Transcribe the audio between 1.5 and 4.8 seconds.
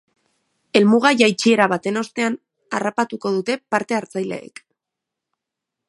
baten ostean harrapatuko dute parte-hartzaileek.